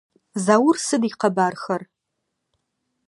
[0.45, 1.81] Заур сыд ыкъэбархэр?